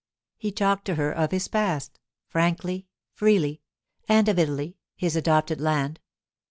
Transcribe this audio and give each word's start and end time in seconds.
He 0.39 0.51
talked 0.51 0.85
to 0.85 0.95
her 0.95 1.11
of 1.11 1.29
his 1.29 1.47
past—frankly, 1.47 2.87
freely—and 3.13 4.27
of 4.27 4.39
Italy, 4.39 4.79
his 4.95 5.15
adopted 5.15 5.61
land. 5.61 5.99